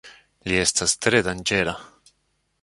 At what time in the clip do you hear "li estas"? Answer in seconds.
0.51-0.95